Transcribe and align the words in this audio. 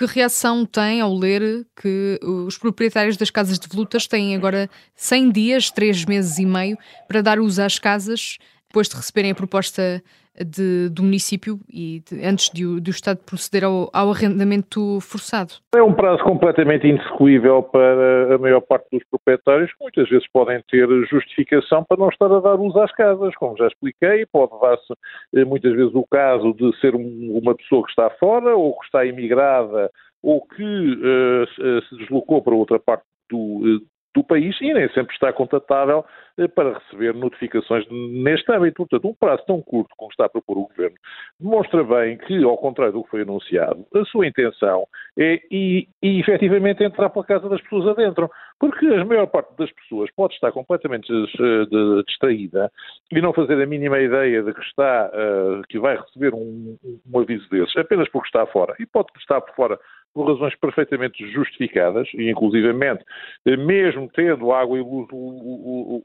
Que 0.00 0.06
reação 0.06 0.64
tem 0.64 1.02
ao 1.02 1.14
ler 1.14 1.66
que 1.76 2.18
os 2.22 2.56
proprietários 2.56 3.18
das 3.18 3.30
casas 3.30 3.58
de 3.58 3.68
volutas 3.68 4.06
têm 4.06 4.34
agora 4.34 4.70
100 4.96 5.30
dias, 5.30 5.70
3 5.70 6.06
meses 6.06 6.38
e 6.38 6.46
meio, 6.46 6.78
para 7.06 7.20
dar 7.20 7.38
uso 7.38 7.62
às 7.62 7.78
casas, 7.78 8.38
depois 8.70 8.88
de 8.88 8.94
receberem 8.94 9.32
a 9.32 9.34
proposta 9.34 10.00
de, 10.38 10.88
do 10.88 11.02
município 11.02 11.58
e 11.68 12.02
de, 12.08 12.24
antes 12.24 12.50
de, 12.50 12.80
de, 12.80 12.90
o 12.90 12.92
Estado 12.92 13.18
proceder 13.18 13.64
ao, 13.64 13.90
ao, 13.92 14.10
arrendamento 14.10 15.00
forçado? 15.00 15.54
É 15.74 15.82
um 15.82 15.92
prazo 15.92 16.22
completamente 16.22 16.86
inexecuível 16.86 17.64
para 17.64 18.36
a 18.36 18.38
maior 18.38 18.60
parte 18.60 18.86
dos 18.92 19.02
proprietários, 19.10 19.70
que 19.72 19.82
muitas 19.82 20.08
vezes 20.08 20.26
podem 20.32 20.62
ter 20.70 20.86
justificação 21.10 21.84
para 21.84 21.98
não 21.98 22.08
estar 22.08 22.32
a 22.32 22.40
dar 22.40 22.54
luz 22.54 22.76
às 22.76 22.92
casas, 22.92 23.34
como 23.34 23.56
já 23.56 23.66
expliquei, 23.66 24.24
pode 24.26 24.52
dar-se 24.60 24.94
eh, 25.34 25.44
muitas 25.44 25.74
vezes 25.74 25.94
o 25.94 26.06
caso 26.08 26.54
de 26.54 26.80
ser 26.80 26.94
uma 26.94 27.54
pessoa 27.56 27.82
que 27.82 27.90
está 27.90 28.08
fora 28.20 28.54
ou 28.54 28.78
que 28.78 28.86
está 28.86 29.04
imigrada 29.04 29.90
ou 30.22 30.42
que 30.42 30.62
uh, 30.62 31.82
se 31.88 31.96
deslocou 31.96 32.42
para 32.42 32.54
outra 32.54 32.78
parte 32.78 33.04
do, 33.30 33.82
do 34.14 34.24
país 34.24 34.56
e 34.60 34.72
nem 34.72 34.88
sempre 34.90 35.14
está 35.14 35.32
contatável 35.32 36.04
eh, 36.38 36.48
para 36.48 36.78
receber 36.78 37.14
notificações 37.14 37.86
neste 37.90 38.50
âmbito. 38.52 38.76
Portanto, 38.76 39.08
um 39.08 39.14
prazo 39.14 39.44
tão 39.46 39.62
curto 39.62 39.94
como 39.96 40.10
está 40.10 40.26
a 40.26 40.28
propor 40.28 40.58
o 40.58 40.66
Governo 40.66 40.96
demonstra 41.38 41.84
bem 41.84 42.18
que, 42.18 42.42
ao 42.42 42.58
contrário 42.58 42.92
do 42.92 43.04
que 43.04 43.10
foi 43.10 43.22
anunciado, 43.22 43.86
a 43.94 44.04
sua 44.06 44.26
intenção 44.26 44.86
é, 45.18 45.40
e, 45.50 45.88
e 46.02 46.20
efetivamente, 46.20 46.82
entrar 46.82 47.10
pela 47.10 47.24
casa 47.24 47.48
das 47.48 47.60
pessoas 47.62 47.88
adentro. 47.88 48.30
Porque 48.60 48.86
a 48.86 49.04
maior 49.06 49.26
parte 49.26 49.56
das 49.56 49.72
pessoas 49.72 50.10
pode 50.14 50.34
estar 50.34 50.52
completamente 50.52 51.10
eh, 51.10 52.02
distraída 52.06 52.70
e 53.10 53.18
não 53.20 53.32
fazer 53.32 53.60
a 53.60 53.66
mínima 53.66 53.98
ideia 53.98 54.42
de 54.42 54.52
que 54.52 54.60
está, 54.60 55.10
uh, 55.10 55.62
que 55.66 55.78
vai 55.78 55.96
receber 55.96 56.34
um, 56.34 56.76
um 57.10 57.18
aviso 57.18 57.48
desses, 57.48 57.74
apenas 57.78 58.06
porque 58.10 58.28
está 58.28 58.44
fora. 58.46 58.76
E 58.78 58.84
pode 58.84 59.08
estar 59.18 59.40
por 59.40 59.54
fora 59.54 59.80
por 60.12 60.26
razões 60.26 60.54
perfeitamente 60.56 61.24
justificadas, 61.32 62.08
e 62.14 62.30
inclusivamente, 62.30 63.04
mesmo 63.46 64.10
tendo 64.12 64.52
água 64.52 64.78
e 64.78 64.82
luz 64.82 65.08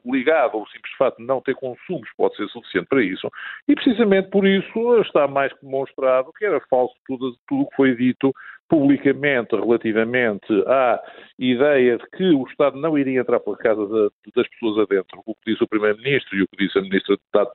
ligado, 0.04 0.58
o 0.58 0.66
simples 0.68 0.94
fato 0.96 1.16
de 1.18 1.24
não 1.24 1.40
ter 1.40 1.54
consumos 1.54 2.08
pode 2.16 2.36
ser 2.36 2.46
suficiente 2.48 2.86
para 2.86 3.02
isso, 3.02 3.28
e 3.68 3.74
precisamente 3.74 4.30
por 4.30 4.46
isso 4.46 5.00
está 5.00 5.26
mais 5.26 5.52
que 5.52 5.64
demonstrado 5.64 6.32
que 6.32 6.44
era 6.44 6.60
falso 6.70 6.94
tudo 7.06 7.36
o 7.50 7.66
que 7.66 7.76
foi 7.76 7.96
dito 7.96 8.32
publicamente 8.68 9.54
relativamente 9.54 10.46
à 10.66 11.00
ideia 11.38 11.98
de 11.98 12.04
que 12.10 12.30
o 12.30 12.44
Estado 12.48 12.78
não 12.78 12.98
iria 12.98 13.20
entrar 13.20 13.40
pela 13.40 13.56
casa 13.56 14.10
das 14.34 14.48
pessoas 14.48 14.78
adentro, 14.78 15.22
o 15.24 15.34
que 15.34 15.52
disse 15.52 15.62
o 15.62 15.68
Primeiro-Ministro 15.68 16.36
e 16.36 16.42
o 16.42 16.48
que 16.48 16.64
disse 16.64 16.78
a 16.78 16.82
Ministra 16.82 17.16
da, 17.32 17.46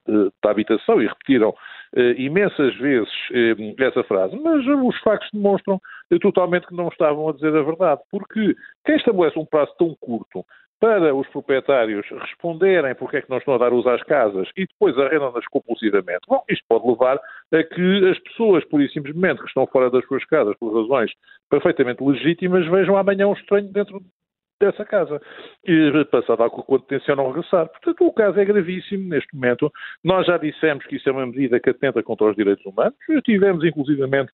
da 0.44 0.52
Habitação, 0.52 1.02
e 1.02 1.08
repetiram 1.08 1.53
eh, 1.95 2.16
imensas 2.18 2.76
vezes 2.78 3.12
eh, 3.34 3.56
essa 3.80 4.03
frase, 4.03 4.40
mas 4.42 4.66
os 4.66 4.98
factos 5.02 5.30
demonstram 5.34 5.81
eh, 6.09 6.20
totalmente 6.20 6.68
que 6.68 6.76
não 6.76 6.88
estavam 6.88 7.28
a 7.28 7.34
dizer 7.34 7.56
a 7.56 7.64
verdade, 7.64 8.02
porque 8.09 8.56
quem 8.86 8.96
estabelece 8.96 9.38
um 9.38 9.46
prazo 9.46 9.73
tão 9.78 9.96
curto 10.00 10.46
para 10.82 11.14
os 11.14 11.28
proprietários 11.28 12.04
responderem 12.10 12.96
porque 12.96 13.18
é 13.18 13.22
que 13.22 13.30
não 13.30 13.38
estão 13.38 13.54
a 13.54 13.60
dar 13.60 13.72
uso 13.72 13.88
às 13.88 14.02
casas 14.02 14.50
e 14.58 14.66
depois 14.66 14.98
arrendam-nas 14.98 15.46
compulsivamente. 15.46 16.22
Bom, 16.28 16.44
isto 16.50 16.66
pode 16.68 16.88
levar 16.88 17.18
a 17.18 17.64
que 17.64 18.10
as 18.10 18.18
pessoas, 18.20 18.66
por 18.66 18.82
e 18.82 18.90
simplesmente, 18.90 19.42
que 19.42 19.48
estão 19.48 19.68
fora 19.68 19.92
das 19.92 20.04
suas 20.08 20.26
casas 20.26 20.58
por 20.58 20.76
razões 20.76 21.12
perfeitamente 21.52 22.04
legítimas, 22.04 22.68
vejam 22.68 22.98
amanhã 22.98 23.28
um 23.28 23.34
estranho 23.34 23.72
dentro 23.72 24.02
dessa 24.59 24.84
casa. 24.84 25.22
E 25.64 26.04
passado 26.06 26.42
algo 26.42 26.64
quando 26.64 26.84
tencionam 26.86 27.28
regressar. 27.28 27.68
Portanto, 27.68 28.04
o 28.04 28.14
caso 28.14 28.40
é 28.40 28.46
gravíssimo 28.46 29.08
neste 29.08 29.36
momento. 29.36 29.72
Nós 30.04 30.26
já 30.26 30.38
dissemos 30.38 30.84
que 30.88 30.96
isso 30.96 31.08
é 31.08 31.12
uma 31.12 31.28
medida 31.28 31.59
que 31.59 31.70
atenta 31.70 32.02
contra 32.02 32.28
os 32.28 32.36
direitos 32.36 32.66
humanos. 32.66 32.96
Tivemos, 33.24 33.64
inclusivamente, 33.64 34.32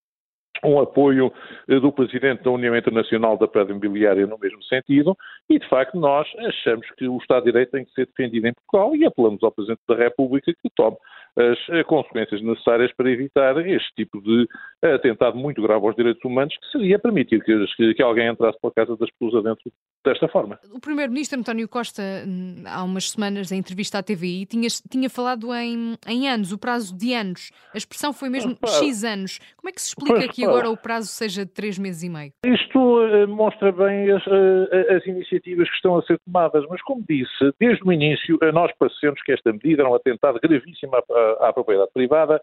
um 0.64 0.80
apoio 0.80 1.32
eh, 1.68 1.80
do 1.80 1.92
Presidente 1.92 2.44
da 2.44 2.52
União 2.52 2.76
Internacional 2.76 3.38
da 3.38 3.48
Pedra 3.48 3.72
Imobiliária 3.72 4.26
no 4.26 4.38
mesmo 4.38 4.64
sentido, 4.64 5.16
e 5.50 5.60
de 5.60 5.68
facto 5.68 6.00
nós 6.00 6.28
achamos 6.40 6.88
que 6.98 7.08
o 7.08 7.18
Estado 7.18 7.46
de 7.46 7.52
Direito 7.52 7.72
tem 7.72 7.86
que 7.86 7.92
ser 7.92 8.06
defendido 8.06 8.48
em 8.48 8.54
Portugal 8.54 8.96
e 8.96 9.06
apelamos 9.06 9.44
ao 9.44 9.52
Presidente 9.52 9.82
da 9.88 9.96
República 9.96 10.54
que 10.54 10.70
tome 10.76 10.98
as 11.38 11.70
eh, 11.70 11.84
consequências 11.84 12.42
necessárias 12.42 12.92
para 12.96 13.12
evitar 13.12 13.58
este 13.68 13.94
tipo 13.96 14.22
de 14.22 14.48
atentado 14.82 15.38
muito 15.38 15.62
grave 15.62 15.86
aos 15.86 15.96
direitos 15.96 16.24
humanos, 16.24 16.56
que 16.58 16.72
seria 16.72 17.00
permitir 17.00 17.44
que, 17.44 17.94
que 17.94 18.04
alguém 18.04 18.28
entrasse 18.28 18.60
pela 18.60 18.74
casa 18.74 18.98
das 18.98 19.10
pessoas 19.12 19.46
adentro 19.46 19.72
desta 20.08 20.28
forma. 20.28 20.60
O 20.72 20.80
Primeiro-Ministro 20.80 21.40
António 21.40 21.68
Costa, 21.68 22.02
hum, 22.26 22.64
há 22.66 22.84
umas 22.84 23.12
semanas, 23.12 23.52
em 23.52 23.58
entrevista 23.58 24.00
à 24.00 24.04
TVI, 24.04 24.46
tinha, 24.46 24.68
tinha 24.90 25.10
falado 25.10 25.54
em, 25.54 25.96
em 26.08 26.30
anos, 26.30 26.52
o 26.52 26.58
prazo 26.58 26.96
de 26.96 27.14
anos. 27.14 27.52
A 27.74 27.78
expressão 27.78 28.14
foi 28.14 28.30
mesmo 28.30 28.58
X 28.66 29.04
anos. 29.04 29.40
Como 29.56 29.70
é 29.70 29.72
que 29.72 29.82
se 29.82 29.90
explica 29.90 30.20
pois, 30.20 30.32
que 30.32 30.46
agora 30.46 30.70
o 30.70 30.78
prazo 30.78 31.08
seja 31.08 31.46
de 31.46 31.52
três 31.52 31.78
meses 31.78 32.04
e 32.04 32.10
meio? 32.10 32.32
Isto 32.46 32.80
uh, 32.80 33.28
mostra 33.28 33.72
bem 33.72 34.12
as, 34.12 34.26
uh, 34.28 34.96
as, 34.96 35.06
iniciativas 35.06 35.70
que 35.70 35.76
estão 35.76 35.98
a 35.98 36.04
ser 36.04 36.20
tomadas, 36.20 36.66
mas 36.70 36.82
como 36.84 37.04
disse, 37.08 37.54
desde 37.60 37.84
o 37.84 37.92
início, 37.92 38.38
uh, 38.42 38.52
nós 38.52 38.72
parecemos 38.78 39.22
que 39.24 39.32
esta 39.32 39.52
medida 39.52 39.82
era 39.82 39.90
um 39.90 39.96
atentado 39.96 40.40
gravíssimo 40.40 40.96
à, 40.96 41.50
à 41.50 41.54
propriedade 41.54 41.92
privada, 41.94 42.42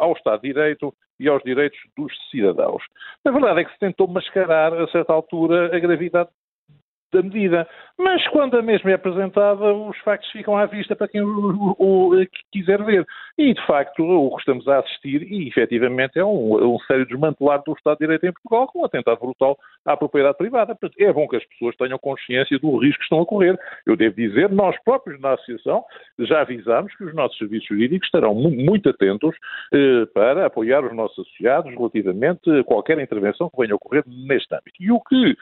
ao 0.00 0.12
Estado 0.12 0.40
de 0.42 0.48
Direito 0.48 0.94
e 1.20 1.28
aos 1.28 1.42
direitos 1.42 1.78
dos 1.96 2.12
cidadãos. 2.30 2.82
A 3.24 3.30
verdade 3.30 3.60
é 3.60 3.64
que 3.64 3.72
se 3.72 3.78
tentou 3.78 4.06
mascarar, 4.06 4.72
a 4.72 4.88
certa 4.88 5.12
altura, 5.12 5.74
a 5.74 5.78
gravidade 5.78 6.30
da 7.12 7.22
medida. 7.22 7.66
Mas 7.98 8.26
quando 8.28 8.56
a 8.56 8.62
mesma 8.62 8.90
é 8.90 8.94
apresentada, 8.94 9.72
os 9.72 9.96
factos 9.98 10.30
ficam 10.30 10.56
à 10.56 10.66
vista 10.66 10.94
para 10.94 11.08
quem 11.08 11.20
o, 11.20 11.74
o, 11.78 12.14
o 12.14 12.26
quiser 12.52 12.82
ver. 12.84 13.06
E, 13.36 13.54
de 13.54 13.66
facto, 13.66 14.02
o 14.02 14.30
que 14.34 14.40
estamos 14.40 14.66
a 14.68 14.78
assistir, 14.78 15.22
e 15.22 15.48
efetivamente, 15.48 16.18
é 16.18 16.24
um, 16.24 16.74
um 16.74 16.78
sério 16.80 17.06
desmantelar 17.06 17.62
do 17.64 17.72
Estado 17.72 17.98
de 17.98 18.06
Direito 18.06 18.26
em 18.26 18.32
Portugal, 18.32 18.66
com 18.66 18.80
um 18.80 18.84
atentado 18.84 19.18
brutal 19.18 19.58
à 19.84 19.96
propriedade 19.96 20.36
privada. 20.36 20.76
É 20.98 21.12
bom 21.12 21.26
que 21.26 21.36
as 21.36 21.44
pessoas 21.46 21.76
tenham 21.76 21.98
consciência 21.98 22.58
do 22.58 22.78
risco 22.78 22.98
que 22.98 23.04
estão 23.04 23.20
a 23.20 23.26
correr. 23.26 23.58
Eu 23.86 23.96
devo 23.96 24.14
dizer, 24.14 24.50
nós 24.50 24.76
próprios 24.84 25.20
na 25.20 25.34
Associação 25.34 25.84
já 26.18 26.40
avisámos 26.40 26.94
que 26.96 27.04
os 27.04 27.14
nossos 27.14 27.36
serviços 27.38 27.68
jurídicos 27.68 28.06
estarão 28.06 28.34
muito 28.34 28.88
atentos 28.88 29.34
eh, 29.72 30.06
para 30.14 30.46
apoiar 30.46 30.84
os 30.84 30.94
nossos 30.94 31.18
associados 31.18 31.72
relativamente 31.72 32.50
a 32.50 32.64
qualquer 32.64 32.98
intervenção 32.98 33.50
que 33.50 33.56
venha 33.56 33.72
a 33.72 33.76
ocorrer 33.76 34.04
neste 34.06 34.54
âmbito. 34.54 34.76
E 34.80 34.90
o 34.90 35.00
que 35.00 35.36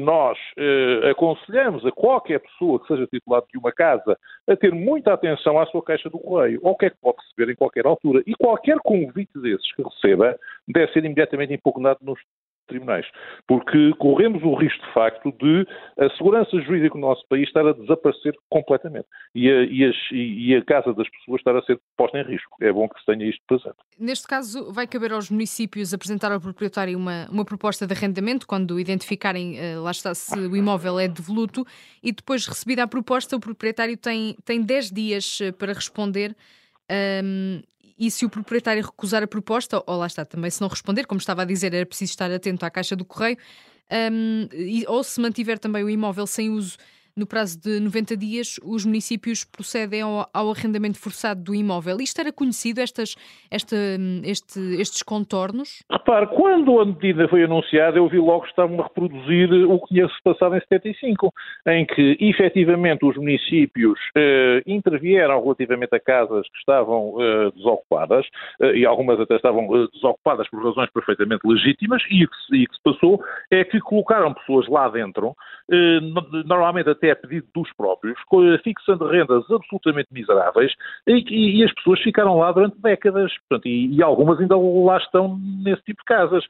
nós 0.00 0.38
eh, 0.56 1.10
aconselhamos 1.10 1.84
a 1.84 1.90
qualquer 1.90 2.40
pessoa 2.40 2.78
que 2.80 2.86
seja 2.86 3.06
titular 3.06 3.42
de 3.50 3.58
uma 3.58 3.72
casa 3.72 4.16
a 4.48 4.56
ter 4.56 4.72
muita 4.72 5.12
atenção 5.12 5.58
à 5.58 5.66
sua 5.66 5.82
caixa 5.82 6.08
do 6.08 6.18
correio, 6.18 6.60
ou 6.62 6.72
o 6.72 6.76
que 6.76 6.86
é 6.86 6.90
que 6.90 6.96
pode 7.00 7.16
receber 7.18 7.52
em 7.52 7.56
qualquer 7.56 7.84
altura. 7.86 8.22
E 8.26 8.34
qualquer 8.34 8.78
convite 8.84 9.36
desses 9.40 9.74
que 9.74 9.82
receba 9.82 10.38
deve 10.68 10.92
ser 10.92 11.04
imediatamente 11.04 11.54
impugnado 11.54 11.98
nos 12.02 12.20
tribunais, 12.66 13.06
porque 13.46 13.92
corremos 13.98 14.42
o 14.42 14.54
risco 14.54 14.84
de 14.86 14.92
facto 14.92 15.32
de 15.40 15.66
a 15.98 16.08
segurança 16.16 16.60
jurídica 16.60 16.94
no 16.94 17.08
nosso 17.08 17.26
país 17.28 17.46
estar 17.48 17.66
a 17.66 17.72
desaparecer 17.72 18.34
completamente 18.50 19.06
e 19.34 19.50
a, 19.50 19.64
e, 19.64 19.84
as, 19.84 19.96
e 20.12 20.54
a, 20.54 20.64
casa 20.64 20.92
das 20.94 21.08
pessoas 21.08 21.40
estar 21.40 21.56
a 21.56 21.62
ser 21.62 21.78
posta 21.96 22.18
em 22.18 22.24
risco. 22.24 22.56
É 22.60 22.72
bom 22.72 22.88
que 22.88 22.98
se 23.00 23.06
tenha 23.06 23.28
isto 23.28 23.42
presente. 23.46 23.76
Neste 23.98 24.26
caso, 24.26 24.72
vai 24.72 24.86
caber 24.86 25.12
aos 25.12 25.30
municípios 25.30 25.92
apresentar 25.94 26.32
ao 26.32 26.40
proprietário 26.40 26.96
uma, 26.96 27.26
uma 27.30 27.44
proposta 27.44 27.86
de 27.86 27.92
arrendamento 27.92 28.46
quando 28.46 28.78
identificarem, 28.78 29.56
uh, 29.58 29.82
lá 29.82 29.90
está, 29.90 30.14
se 30.14 30.38
o 30.38 30.56
imóvel 30.56 30.98
é 30.98 31.08
devoluto 31.08 31.64
e 32.02 32.12
depois 32.12 32.46
recebida 32.46 32.82
a 32.82 32.86
proposta, 32.86 33.36
o 33.36 33.40
proprietário 33.40 33.96
tem, 33.96 34.36
tem 34.44 34.62
10 34.62 34.90
dias 34.90 35.38
eh, 35.40 35.52
para 35.52 35.72
responder. 35.72 36.36
Um, 36.90 37.62
e 37.98 38.10
se 38.10 38.24
o 38.24 38.30
proprietário 38.30 38.82
recusar 38.82 39.22
a 39.22 39.26
proposta, 39.26 39.82
ou 39.86 39.96
lá 39.96 40.06
está, 40.06 40.24
também 40.24 40.50
se 40.50 40.60
não 40.60 40.68
responder, 40.68 41.06
como 41.06 41.18
estava 41.18 41.42
a 41.42 41.44
dizer, 41.44 41.72
era 41.74 41.86
preciso 41.86 42.10
estar 42.10 42.30
atento 42.30 42.64
à 42.64 42.70
caixa 42.70 42.96
do 42.96 43.04
correio, 43.04 43.36
um, 44.12 44.48
e, 44.52 44.84
ou 44.88 45.04
se 45.04 45.20
mantiver 45.20 45.58
também 45.58 45.84
o 45.84 45.90
imóvel 45.90 46.26
sem 46.26 46.50
uso 46.50 46.76
no 47.16 47.26
prazo 47.26 47.60
de 47.60 47.78
90 47.78 48.16
dias, 48.16 48.58
os 48.64 48.84
municípios 48.84 49.44
procedem 49.44 50.02
ao, 50.02 50.28
ao 50.34 50.50
arrendamento 50.50 50.98
forçado 50.98 51.42
do 51.42 51.54
imóvel. 51.54 51.98
Isto 52.00 52.20
era 52.20 52.32
conhecido, 52.32 52.80
estas, 52.80 53.14
esta, 53.50 53.76
este, 54.24 54.58
estes 54.80 55.02
contornos? 55.02 55.84
Repare, 55.90 56.26
quando 56.26 56.80
a 56.80 56.84
medida 56.84 57.28
foi 57.28 57.44
anunciada, 57.44 57.98
eu 57.98 58.08
vi 58.08 58.18
logo 58.18 58.42
que 58.42 58.48
estavam 58.48 58.80
a 58.80 58.84
reproduzir 58.84 59.52
o 59.52 59.78
que 59.80 59.94
tinha-se 59.94 60.14
passado 60.24 60.56
em 60.56 60.60
75, 60.60 61.32
em 61.68 61.86
que, 61.86 62.16
efetivamente, 62.20 63.04
os 63.04 63.16
municípios 63.16 63.98
eh, 64.16 64.62
intervieram 64.66 65.40
relativamente 65.40 65.94
a 65.94 66.00
casas 66.00 66.48
que 66.48 66.58
estavam 66.58 67.14
eh, 67.20 67.50
desocupadas, 67.54 68.26
eh, 68.60 68.78
e 68.78 68.86
algumas 68.86 69.20
até 69.20 69.36
estavam 69.36 69.64
eh, 69.76 69.86
desocupadas 69.92 70.48
por 70.50 70.64
razões 70.64 70.90
perfeitamente 70.90 71.46
legítimas, 71.46 72.02
e 72.10 72.24
o 72.24 72.28
que, 72.28 72.66
que 72.66 72.74
se 72.74 72.82
passou 72.82 73.22
é 73.50 73.64
que 73.64 73.78
colocaram 73.80 74.34
pessoas 74.34 74.66
lá 74.68 74.88
dentro, 74.88 75.36
eh, 75.70 76.00
normalmente 76.44 76.90
até 76.90 77.03
até 77.04 77.10
a 77.10 77.16
pedido 77.16 77.46
dos 77.54 77.70
próprios, 77.74 78.18
fixando 78.62 79.06
rendas 79.06 79.44
absolutamente 79.50 80.08
miseráveis, 80.12 80.72
e, 81.06 81.60
e 81.60 81.64
as 81.64 81.72
pessoas 81.74 82.00
ficaram 82.00 82.38
lá 82.38 82.50
durante 82.52 82.80
décadas, 82.80 83.32
portanto, 83.48 83.66
e, 83.66 83.94
e, 83.94 84.02
algumas 84.02 84.40
ainda 84.40 84.56
lá 84.56 84.96
estão 84.96 85.38
nesse 85.62 85.82
tipo 85.82 86.00
de 86.00 86.06
casas. 86.06 86.44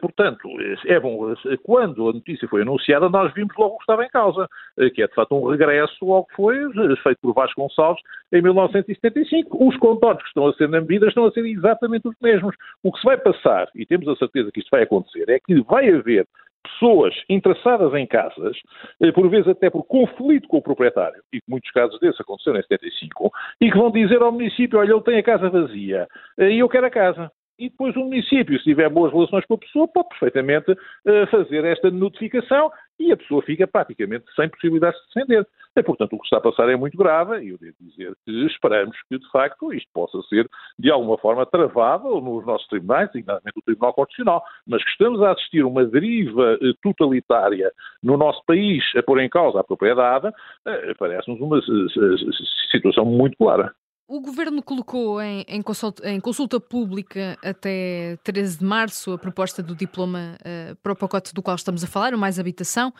Portanto, 0.00 0.48
é 0.86 0.98
bom, 0.98 1.34
quando 1.62 2.08
a 2.08 2.12
notícia 2.12 2.48
foi 2.48 2.62
anunciada, 2.62 3.08
nós 3.08 3.32
vimos 3.32 3.54
logo 3.56 3.74
o 3.74 3.78
que 3.78 3.84
estava 3.84 4.04
em 4.04 4.08
causa, 4.08 4.48
que 4.94 5.02
é 5.02 5.06
de 5.06 5.14
facto 5.14 5.34
um 5.34 5.48
regresso 5.48 6.12
ao 6.12 6.24
que 6.24 6.34
foi 6.34 6.56
feito 7.02 7.18
por 7.22 7.34
Vasco 7.34 7.60
Gonçalves 7.60 8.02
em 8.32 8.42
1975. 8.42 9.68
Os 9.68 9.76
contornos 9.76 10.22
que 10.22 10.28
estão 10.28 10.46
a 10.46 10.54
ser 10.54 10.68
na 10.68 10.80
medida 10.80 11.06
estão 11.06 11.26
a 11.26 11.32
ser 11.32 11.44
exatamente 11.46 12.08
os 12.08 12.14
mesmos. 12.20 12.54
O 12.82 12.92
que 12.92 12.98
se 12.98 13.04
vai 13.04 13.16
passar, 13.16 13.68
e 13.74 13.86
temos 13.86 14.08
a 14.08 14.16
certeza 14.16 14.50
que 14.52 14.60
isto 14.60 14.70
vai 14.70 14.82
acontecer, 14.82 15.28
é 15.28 15.38
que 15.38 15.60
vai 15.62 15.88
haver 15.88 16.26
pessoas 16.62 17.14
interessadas 17.28 17.92
em 17.94 18.06
casas, 18.06 18.56
eh, 19.02 19.12
por 19.12 19.28
vezes 19.28 19.48
até 19.48 19.70
por 19.70 19.84
conflito 19.84 20.48
com 20.48 20.58
o 20.58 20.62
proprietário, 20.62 21.22
e 21.32 21.40
muitos 21.48 21.70
casos 21.70 21.98
desses 22.00 22.20
aconteceram 22.20 22.58
em 22.58 22.62
75, 22.62 23.30
e 23.60 23.70
que 23.70 23.78
vão 23.78 23.90
dizer 23.90 24.20
ao 24.22 24.32
município, 24.32 24.78
olha, 24.78 24.92
ele 24.92 25.02
tem 25.02 25.18
a 25.18 25.22
casa 25.22 25.50
vazia, 25.50 26.06
eh, 26.38 26.50
e 26.50 26.58
eu 26.58 26.68
quero 26.68 26.86
a 26.86 26.90
casa. 26.90 27.30
E 27.58 27.68
depois 27.68 27.94
o 27.94 28.00
município, 28.00 28.56
se 28.56 28.64
tiver 28.64 28.88
boas 28.88 29.12
relações 29.12 29.44
com 29.44 29.52
a 29.52 29.58
pessoa, 29.58 29.86
pode 29.86 30.08
perfeitamente 30.08 30.72
uh, 30.72 31.26
fazer 31.30 31.62
esta 31.66 31.90
notificação 31.90 32.72
e 33.00 33.10
a 33.10 33.16
pessoa 33.16 33.42
fica 33.42 33.66
praticamente 33.66 34.26
sem 34.36 34.48
possibilidade 34.48 34.96
de 34.96 35.06
defender. 35.06 35.46
E, 35.74 35.82
portanto, 35.82 36.12
o 36.12 36.18
que 36.18 36.24
está 36.24 36.36
a 36.36 36.40
passar 36.40 36.68
é 36.68 36.76
muito 36.76 36.98
grave 36.98 37.42
e 37.42 37.50
eu 37.50 37.58
devo 37.58 37.76
dizer 37.80 38.12
que 38.24 38.46
esperamos 38.46 38.96
que, 39.08 39.18
de 39.18 39.30
facto, 39.30 39.72
isto 39.72 39.88
possa 39.94 40.20
ser, 40.28 40.48
de 40.78 40.90
alguma 40.90 41.16
forma, 41.16 41.46
travado 41.46 42.20
nos 42.20 42.44
nossos 42.44 42.66
tribunais, 42.68 43.10
designadamente 43.10 43.58
o 43.58 43.62
Tribunal 43.62 43.94
Constitucional, 43.94 44.42
mas 44.66 44.84
que 44.84 44.90
estamos 44.90 45.22
a 45.22 45.32
assistir 45.32 45.64
uma 45.64 45.84
deriva 45.84 46.58
eh, 46.60 46.72
totalitária 46.82 47.72
no 48.02 48.16
nosso 48.16 48.44
país 48.44 48.84
a 48.96 49.02
pôr 49.02 49.20
em 49.20 49.28
causa 49.28 49.60
a 49.60 49.64
propriedade, 49.64 50.30
eh, 50.66 50.94
parece-nos 50.98 51.40
uma 51.40 51.60
situação 52.70 53.04
muito 53.04 53.36
clara. 53.38 53.72
O 54.10 54.18
governo 54.20 54.60
colocou 54.60 55.22
em, 55.22 55.44
em, 55.46 55.62
consulta, 55.62 56.10
em, 56.10 56.18
consulta, 56.18 56.58
pública 56.58 57.38
até 57.44 58.18
13 58.24 58.58
de 58.58 58.64
março 58.64 59.12
a 59.12 59.18
proposta 59.18 59.62
do 59.62 59.72
diploma 59.72 60.36
uh, 60.40 60.74
para 60.82 60.92
o 60.94 60.96
pacote 60.96 61.32
do 61.32 61.40
qual 61.40 61.54
estamos 61.54 61.84
a 61.84 61.86
falar, 61.86 62.12
o 62.12 62.18
Mais 62.18 62.36
Habitação. 62.36 62.92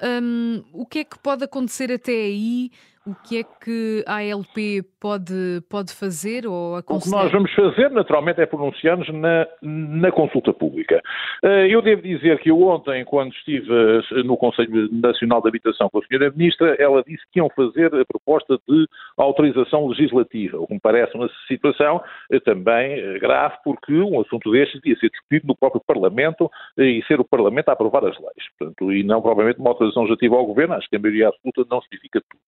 Um, 0.00 0.62
o 0.72 0.86
que 0.86 1.00
é 1.00 1.04
que 1.04 1.18
pode 1.18 1.42
acontecer 1.42 1.90
até 1.90 2.12
aí? 2.12 2.70
O 3.06 3.14
que 3.14 3.40
é 3.40 3.42
que 3.42 4.02
a 4.06 4.16
ALP 4.16 4.82
pode, 4.98 5.60
pode 5.68 5.92
fazer 5.92 6.46
ou 6.46 6.76
aconselhar? 6.76 7.18
O 7.18 7.20
que 7.20 7.24
nós 7.24 7.32
vamos 7.32 7.54
fazer, 7.54 7.90
naturalmente, 7.90 8.40
é 8.40 8.46
pronunciar-nos 8.46 9.06
na, 9.12 9.46
na 9.60 10.10
consulta 10.10 10.54
pública. 10.54 11.02
Eh, 11.42 11.66
eu 11.68 11.82
devo 11.82 12.00
dizer 12.00 12.38
que 12.38 12.50
eu 12.50 12.62
ontem, 12.62 13.04
quando 13.04 13.30
estive 13.34 13.68
eh, 13.70 14.22
no 14.22 14.38
Conselho 14.38 14.88
Nacional 14.90 15.42
de 15.42 15.48
Habitação 15.48 15.90
com 15.90 15.98
a 15.98 16.00
Sra. 16.00 16.30
Ministra, 16.30 16.76
ela 16.78 17.04
disse 17.06 17.22
que 17.30 17.40
iam 17.40 17.50
fazer 17.50 17.94
a 17.94 18.06
proposta 18.06 18.58
de 18.66 18.86
autorização 19.18 19.86
legislativa, 19.86 20.58
o 20.58 20.66
que 20.66 20.72
me 20.72 20.80
parece 20.80 21.14
uma 21.14 21.28
situação 21.46 22.02
eh, 22.32 22.40
também 22.40 23.18
grave, 23.18 23.56
porque 23.62 23.92
um 24.00 24.18
assunto 24.18 24.50
destes 24.50 24.80
devia 24.80 24.98
ser 24.98 25.10
discutido 25.10 25.48
no 25.48 25.54
próprio 25.54 25.82
Parlamento 25.86 26.50
e 26.78 27.04
ser 27.06 27.20
o 27.20 27.24
Parlamento 27.24 27.68
a 27.68 27.72
aprovar 27.72 28.02
as 28.06 28.18
leis. 28.18 28.48
Portanto, 28.58 28.90
e 28.90 29.04
não 29.04 29.20
provavelmente 29.20 29.60
uma 29.60 29.68
autorização 29.68 30.04
legislativa 30.04 30.36
ao 30.36 30.46
Governo, 30.46 30.72
acho 30.72 30.88
que 30.88 30.96
a 30.96 30.98
maioria 30.98 31.28
absoluta 31.28 31.66
não 31.70 31.82
significa 31.82 32.22
tudo. 32.30 32.40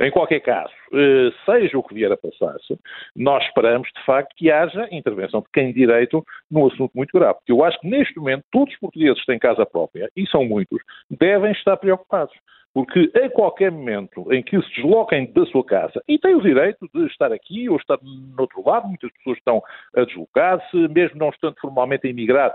Em 0.00 0.10
qualquer 0.10 0.40
caso, 0.40 0.72
eh, 0.92 1.30
seja 1.44 1.78
o 1.78 1.82
que 1.82 1.94
vier 1.94 2.10
a 2.12 2.16
passar-se, 2.16 2.78
nós 3.14 3.44
esperamos, 3.44 3.88
de 3.96 4.04
facto, 4.04 4.34
que 4.36 4.50
haja 4.50 4.88
intervenção 4.90 5.40
de 5.40 5.48
quem 5.52 5.72
direito 5.72 6.24
num 6.50 6.66
assunto 6.66 6.92
muito 6.94 7.16
grave. 7.18 7.38
Porque 7.38 7.52
eu 7.52 7.64
acho 7.64 7.78
que, 7.80 7.88
neste 7.88 8.18
momento, 8.18 8.44
todos 8.50 8.72
os 8.72 8.80
portugueses 8.80 9.20
que 9.20 9.26
têm 9.26 9.38
casa 9.38 9.66
própria, 9.66 10.10
e 10.16 10.26
são 10.28 10.44
muitos, 10.44 10.80
devem 11.10 11.52
estar 11.52 11.76
preocupados. 11.76 12.34
Porque 12.74 13.10
a 13.18 13.30
qualquer 13.30 13.72
momento 13.72 14.32
em 14.32 14.42
que 14.42 14.60
se 14.62 14.74
desloquem 14.76 15.32
da 15.32 15.44
sua 15.46 15.64
casa, 15.64 16.02
e 16.06 16.18
têm 16.18 16.34
o 16.34 16.42
direito 16.42 16.88
de 16.94 17.06
estar 17.06 17.32
aqui 17.32 17.68
ou 17.68 17.76
estar 17.76 17.98
no 18.02 18.40
outro 18.40 18.62
lado, 18.64 18.86
muitas 18.86 19.10
pessoas 19.12 19.38
estão 19.38 19.62
a 19.96 20.04
deslocar-se, 20.04 20.76
mesmo 20.88 21.18
não 21.18 21.30
estando 21.30 21.56
formalmente 21.60 22.06
a 22.06 22.10
emigrar, 22.10 22.54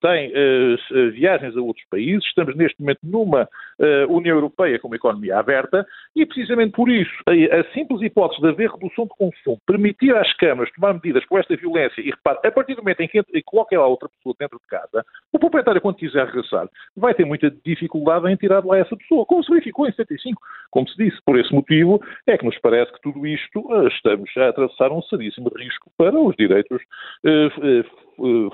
tem 0.00 0.30
uh, 0.30 1.10
viagens 1.12 1.56
a 1.56 1.60
outros 1.60 1.84
países. 1.90 2.24
Estamos 2.26 2.56
neste 2.56 2.80
momento 2.80 3.00
numa 3.02 3.42
uh, 3.42 4.12
União 4.12 4.36
Europeia 4.36 4.78
com 4.78 4.88
uma 4.88 4.96
economia 4.96 5.38
aberta 5.38 5.86
e, 6.14 6.24
precisamente 6.26 6.72
por 6.72 6.88
isso, 6.88 7.12
a, 7.26 7.32
a, 7.32 7.64
simples 7.72 8.02
hipótese 8.02 8.40
de 8.40 8.48
haver 8.48 8.70
redução 8.70 9.04
de 9.04 9.10
consumo, 9.16 9.60
permitir 9.66 10.14
às 10.16 10.32
câmaras 10.34 10.72
tomar 10.72 10.94
medidas 10.94 11.24
com 11.26 11.38
esta 11.38 11.56
violência 11.56 12.00
e, 12.00 12.10
repare, 12.10 12.38
a 12.44 12.52
partir 12.52 12.74
do 12.74 12.82
momento 12.82 13.00
em 13.00 13.08
que 13.08 13.22
coloca 13.44 13.78
lá 13.78 13.86
outra 13.86 14.08
pessoa 14.08 14.34
dentro 14.38 14.58
de 14.58 14.66
casa, 14.66 15.04
o 15.32 15.38
proprietário, 15.38 15.80
quando 15.80 15.96
quiser 15.96 16.26
regressar, 16.26 16.68
vai 16.96 17.14
ter 17.14 17.24
muita 17.24 17.50
dificuldade 17.64 18.30
em 18.30 18.36
tirar 18.36 18.60
de 18.60 18.68
lá 18.68 18.78
essa 18.78 18.96
pessoa, 18.96 19.26
como 19.26 19.42
se 19.42 19.50
verificou 19.50 19.86
em 19.86 19.92
75. 19.92 20.40
Como 20.70 20.88
se 20.88 20.96
disse, 20.96 21.18
por 21.24 21.38
esse 21.38 21.52
motivo 21.52 22.00
é 22.26 22.36
que 22.36 22.44
nos 22.44 22.58
parece 22.58 22.92
que 22.92 23.00
tudo 23.02 23.26
isto 23.26 23.60
uh, 23.60 23.86
estamos 23.88 24.30
a 24.36 24.48
atravessar 24.48 24.90
um 24.92 25.02
seríssimo 25.02 25.50
risco 25.56 25.90
para 25.96 26.18
os 26.18 26.34
direitos 26.36 26.82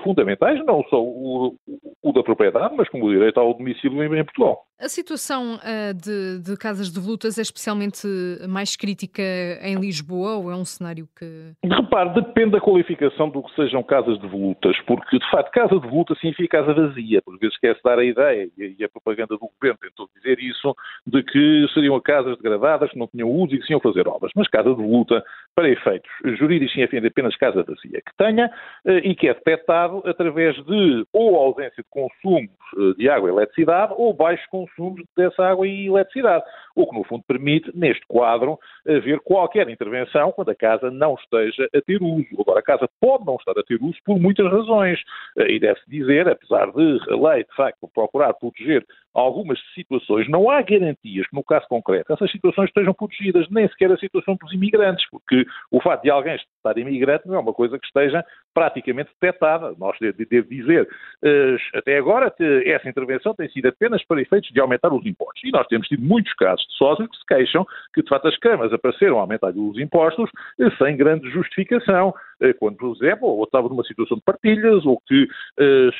fundamentais, 0.03 0.63
não 0.65 0.83
só 0.89 1.01
o, 1.01 1.55
o, 2.01 2.11
da 2.11 2.23
propriedade, 2.23 2.75
mas 2.75 2.89
como 2.89 3.05
o 3.05 3.11
direito 3.11 3.39
ao 3.39 3.53
domicílio 3.53 4.03
em, 4.03 4.19
em 4.19 4.23
Portugal. 4.23 4.63
A 4.81 4.89
situação 4.89 5.57
uh, 5.57 5.93
de, 5.93 6.39
de, 6.39 6.57
casas 6.57 6.91
de 6.91 6.99
volutas 6.99 7.37
é 7.37 7.43
especialmente 7.43 8.07
mais 8.49 8.75
crítica 8.75 9.21
em 9.61 9.75
Lisboa 9.75 10.37
ou 10.37 10.51
é 10.51 10.55
um 10.55 10.65
cenário 10.65 11.07
que. 11.15 11.51
Repare, 11.63 12.15
depende 12.15 12.53
da 12.53 12.59
qualificação 12.59 13.29
do 13.29 13.43
que 13.43 13.53
sejam 13.53 13.83
casas 13.83 14.19
de 14.19 14.27
volutas, 14.27 14.75
porque 14.87 15.19
de 15.19 15.29
facto 15.29 15.51
casa 15.51 15.79
de 15.79 15.87
voluta 15.87 16.15
significa 16.15 16.63
casa 16.63 16.73
vazia, 16.73 17.21
por 17.21 17.37
vezes 17.37 17.55
quer-se 17.59 17.83
dar 17.83 17.99
a 17.99 18.03
ideia, 18.03 18.49
e 18.57 18.83
a 18.83 18.89
propaganda 18.89 19.35
do 19.35 19.51
governo 19.53 19.77
tentou 19.79 20.09
dizer 20.15 20.39
isso, 20.39 20.75
de 21.05 21.21
que 21.21 21.67
seriam 21.75 22.01
casas 22.01 22.35
degradadas, 22.37 22.89
que 22.89 22.97
não 22.97 23.07
tinham 23.07 23.29
uso 23.29 23.53
e 23.53 23.59
que 23.59 23.71
iam 23.71 23.79
fazer 23.79 24.07
obras. 24.07 24.31
Mas 24.35 24.47
casa 24.47 24.69
de 24.69 24.75
voluta, 24.75 25.23
para 25.53 25.69
efeitos 25.69 26.09
jurídicos, 26.39 26.73
significa 26.73 27.05
apenas 27.05 27.35
casa 27.37 27.63
vazia, 27.63 28.01
que 28.01 28.17
tenha 28.17 28.47
uh, 28.47 28.91
e 29.03 29.13
que 29.13 29.27
é 29.27 29.33
detectado 29.35 30.01
através 30.07 30.55
de 30.65 31.05
ou 31.13 31.35
ausência 31.35 31.83
de 31.83 31.89
consumos 31.91 32.49
uh, 32.75 32.95
de 32.95 33.07
água 33.07 33.29
e 33.29 33.31
eletricidade 33.31 33.93
ou 33.95 34.11
baixos 34.11 34.47
consumos 34.75 35.03
dessa 35.15 35.43
água 35.43 35.67
e 35.67 35.87
eletricidade. 35.87 36.43
O 36.75 36.87
que, 36.87 36.97
no 36.97 37.03
fundo, 37.03 37.23
permite, 37.27 37.71
neste 37.75 38.05
quadro, 38.07 38.57
haver 38.87 39.19
qualquer 39.19 39.69
intervenção 39.69 40.31
quando 40.31 40.49
a 40.49 40.55
casa 40.55 40.89
não 40.89 41.15
esteja 41.15 41.67
a 41.75 41.81
ter 41.81 42.01
uso. 42.01 42.27
Agora, 42.39 42.59
a 42.59 42.63
casa 42.63 42.89
pode 42.99 43.25
não 43.25 43.35
estar 43.35 43.51
a 43.51 43.63
ter 43.63 43.81
uso 43.81 43.97
por 44.05 44.19
muitas 44.19 44.49
razões. 44.51 44.99
E 45.37 45.59
deve-se 45.59 45.89
dizer, 45.89 46.27
apesar 46.27 46.71
de 46.71 46.99
a 47.09 47.29
lei, 47.29 47.43
de 47.43 47.55
facto, 47.55 47.89
procurar 47.93 48.33
proteger 48.33 48.85
algumas 49.13 49.59
situações, 49.75 50.29
não 50.29 50.49
há 50.49 50.61
garantias 50.61 51.27
que, 51.27 51.35
no 51.35 51.43
caso 51.43 51.67
concreto, 51.67 52.13
essas 52.13 52.31
situações 52.31 52.67
estejam 52.67 52.93
protegidas, 52.93 53.47
nem 53.49 53.67
sequer 53.67 53.91
a 53.91 53.97
situação 53.97 54.37
dos 54.41 54.53
imigrantes, 54.53 55.05
porque 55.09 55.45
o 55.69 55.81
fato 55.81 56.03
de 56.03 56.09
alguém 56.09 56.37
estar 56.61 56.77
imigrante 56.77 57.27
não 57.27 57.35
é 57.35 57.39
uma 57.39 57.53
coisa 57.53 57.77
que 57.77 57.85
esteja 57.85 58.23
praticamente 58.53 59.09
detectada. 59.19 59.73
Nós, 59.77 59.97
devo 59.99 60.49
dizer, 60.49 60.87
eh, 61.23 61.57
até 61.75 61.97
agora, 61.97 62.33
essa 62.65 62.89
intervenção 62.89 63.33
tem 63.33 63.49
sido 63.49 63.67
apenas 63.67 64.03
para 64.05 64.21
efeitos 64.21 64.51
de 64.51 64.59
aumentar 64.59 64.93
os 64.93 65.05
impostos. 65.05 65.43
E 65.43 65.51
nós 65.51 65.67
temos 65.67 65.87
tido 65.87 66.03
muitos 66.03 66.33
casos 66.33 66.65
de 66.67 66.73
sócios 66.77 67.09
que 67.09 67.17
se 67.17 67.25
queixam 67.25 67.65
que, 67.93 68.01
de 68.01 68.09
facto, 68.09 68.27
as 68.27 68.37
câmaras 68.37 68.73
apareceram 68.73 69.17
a 69.17 69.21
aumentar 69.21 69.51
os 69.55 69.77
impostos 69.79 70.29
eh, 70.59 70.69
sem 70.77 70.95
grande 70.95 71.29
justificação. 71.31 72.13
Eh, 72.41 72.53
quando, 72.53 72.77
por 72.77 72.95
exemplo, 72.95 73.27
ou 73.27 73.43
estava 73.43 73.67
numa 73.69 73.83
situação 73.83 74.17
de 74.17 74.23
partilhas, 74.23 74.85
ou 74.85 74.99
que, 75.07 75.27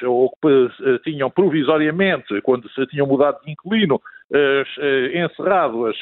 ou 0.05 0.29
que 0.41 0.99
tinham 1.03 1.29
provisoriamente, 1.29 2.41
quando 2.41 2.69
se 2.71 2.85
tinham 2.87 3.07
mudado 3.07 3.39
de 3.43 3.51
inquilino, 3.51 4.01
encerrado 5.13 5.87
as, 5.87 5.97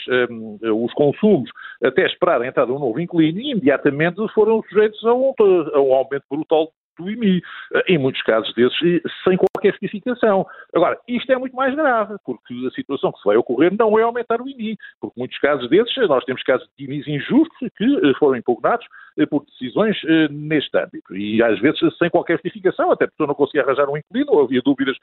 os 0.64 0.94
consumos 0.94 1.50
até 1.84 2.06
esperar 2.06 2.42
a 2.42 2.48
entrada 2.48 2.72
de 2.72 2.78
um 2.78 2.80
novo 2.80 3.00
inquilino 3.00 3.40
e 3.40 3.52
imediatamente 3.52 4.18
foram 4.34 4.62
sujeitos 4.64 5.04
a 5.06 5.14
um, 5.14 5.34
a 5.74 5.80
um 5.80 5.94
aumento 5.94 6.26
brutal 6.30 6.72
do 7.00 7.10
IMI, 7.10 7.42
em 7.88 7.98
muitos 7.98 8.22
casos 8.24 8.54
desses 8.54 9.02
sem 9.24 9.38
qualquer 9.38 9.72
justificação. 9.72 10.46
Agora, 10.74 11.00
isto 11.08 11.32
é 11.32 11.38
muito 11.38 11.56
mais 11.56 11.74
grave, 11.74 12.16
porque 12.26 12.54
a 12.68 12.72
situação 12.72 13.12
que 13.12 13.20
se 13.20 13.26
vai 13.26 13.38
ocorrer 13.38 13.74
não 13.78 13.98
é 13.98 14.04
aumentar 14.04 14.42
o 14.42 14.48
IMI, 14.50 14.78
porque 15.00 15.18
muitos 15.18 15.38
casos 15.40 15.70
desses, 15.70 16.08
nós 16.08 16.24
temos 16.26 16.44
casos 16.44 16.68
de 16.78 16.86
IMIs 16.86 17.08
injustos 17.08 17.70
que 17.78 17.86
eh, 17.86 18.14
foram 18.20 18.36
impugnados 18.36 18.86
eh, 18.86 19.09
por 19.26 19.46
decisões 19.46 19.98
eh, 20.06 20.28
neste 20.30 20.78
âmbito, 20.78 21.16
e 21.16 21.42
às 21.44 21.60
vezes 21.60 21.80
sem 21.98 22.10
qualquer 22.10 22.34
justificação, 22.34 22.92
até 22.92 23.06
porque 23.06 23.18
pessoa 23.18 23.28
não 23.28 23.36
conseguia 23.36 23.64
arranjar 23.64 23.90
um 23.90 23.98
inquilino, 23.98 24.32
ou 24.32 24.44
havia 24.44 24.62
dúvidas 24.62 24.96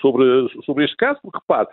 sobre, 0.00 0.24
sobre 0.64 0.84
este 0.84 0.96
caso, 0.96 1.18
porque 1.22 1.38
repare, 1.38 1.68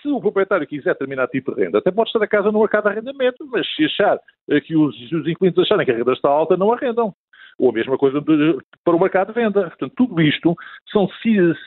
se 0.00 0.08
o 0.08 0.20
proprietário 0.20 0.66
quiser 0.66 0.92
determinado 0.92 1.30
tipo 1.30 1.54
de 1.54 1.64
renda, 1.64 1.78
até 1.78 1.90
pode 1.90 2.08
estar 2.08 2.22
a 2.22 2.26
casa 2.26 2.52
no 2.52 2.60
mercado 2.60 2.84
de 2.84 2.90
arrendamento, 2.90 3.46
mas 3.50 3.66
se 3.74 3.84
achar 3.84 4.18
que 4.66 4.76
os, 4.76 4.94
os 5.12 5.26
inquilinos 5.26 5.58
acharem 5.58 5.86
que 5.86 5.92
a 5.92 5.96
renda 5.96 6.12
está 6.12 6.28
alta, 6.28 6.56
não 6.56 6.72
arrendam. 6.72 7.14
Ou 7.58 7.70
a 7.70 7.72
mesma 7.72 7.98
coisa 7.98 8.20
de, 8.20 8.58
para 8.84 8.96
o 8.96 9.00
mercado 9.00 9.28
de 9.28 9.40
venda. 9.40 9.62
Portanto, 9.68 9.92
tudo 9.96 10.20
isto 10.20 10.54
são 10.90 11.08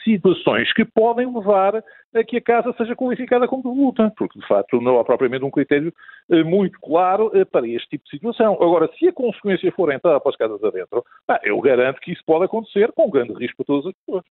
situações 0.03 0.71
que 0.73 0.85
podem 0.85 1.31
levar 1.33 1.83
a 2.13 2.23
que 2.23 2.37
a 2.37 2.41
casa 2.41 2.73
seja 2.77 2.95
qualificada 2.95 3.47
como 3.47 3.63
devoluta, 3.63 4.11
porque 4.17 4.39
de 4.39 4.47
facto 4.47 4.79
não 4.79 4.99
há 4.99 5.03
propriamente 5.03 5.43
um 5.43 5.51
critério 5.51 5.93
eh, 6.29 6.43
muito 6.43 6.79
claro 6.79 7.29
eh, 7.33 7.43
para 7.43 7.67
este 7.67 7.89
tipo 7.89 8.05
de 8.05 8.11
situação. 8.11 8.53
Agora, 8.53 8.89
se 8.97 9.07
a 9.07 9.13
consequência 9.13 9.71
for 9.73 9.91
entrar 9.91 10.19
para 10.19 10.29
as 10.29 10.37
casas 10.37 10.63
adentro, 10.63 11.03
eu 11.43 11.59
garanto 11.59 11.99
que 11.99 12.13
isso 12.13 12.23
pode 12.25 12.45
acontecer 12.45 12.91
com 12.93 13.09
grande 13.09 13.33
risco 13.33 13.57
para 13.57 13.65
todas 13.65 13.87
as 13.87 13.93
pessoas. 13.93 14.23